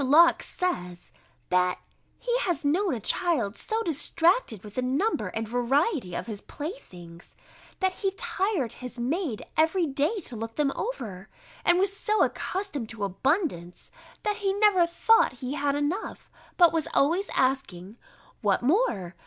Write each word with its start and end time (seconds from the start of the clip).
Locke 0.03 0.41
says, 0.41 1.11
that 1.49 1.79
he 2.17 2.35
has 2.39 2.65
known 2.65 2.95
a 2.95 2.99
child 2.99 3.55
so 3.55 3.83
distracted 3.83 4.63
with 4.63 4.73
the 4.73 4.81
number 4.81 5.27
and 5.27 5.47
variety 5.47 6.15
of 6.15 6.25
his 6.25 6.41
playthings, 6.41 7.35
that 7.81 7.91
he 7.91 8.09
tired 8.17 8.73
his 8.73 8.97
maid 8.97 9.45
every 9.55 9.85
day 9.85 10.19
to 10.21 10.35
look 10.35 10.55
them 10.55 10.71
over: 10.75 11.29
and 11.63 11.77
was 11.77 11.95
so 11.95 12.23
accustomed 12.23 12.89
to 12.89 13.03
abundance, 13.03 13.91
that 14.23 14.37
he 14.37 14.53
never 14.53 14.87
thought 14.87 15.33
he 15.33 15.53
had 15.53 15.75
enough, 15.75 16.31
but 16.57 16.73
was 16.73 16.87
always 16.95 17.29
asking, 17.35 17.95
"What 18.41 18.63
more? 18.63 19.13